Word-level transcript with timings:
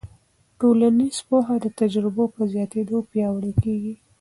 ټولنیز 0.59 1.17
پوهه 1.27 1.55
د 1.61 1.65
تجربو 1.79 2.23
په 2.35 2.41
زیاتېدو 2.53 2.97
پیاوړې 3.11 3.53
کېږي. 3.63 3.93